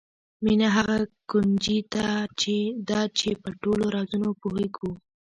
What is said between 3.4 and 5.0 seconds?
په ټولو رازونو پوهېږو.